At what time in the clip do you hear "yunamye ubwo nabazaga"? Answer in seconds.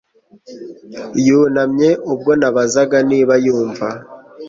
1.25-2.97